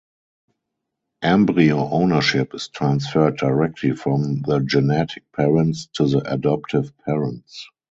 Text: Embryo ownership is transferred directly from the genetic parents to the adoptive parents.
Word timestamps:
Embryo 1.21 1.77
ownership 1.91 2.55
is 2.55 2.69
transferred 2.69 3.37
directly 3.37 3.91
from 3.95 4.41
the 4.41 4.59
genetic 4.59 5.31
parents 5.31 5.89
to 5.93 6.07
the 6.07 6.33
adoptive 6.33 6.97
parents. 7.05 7.67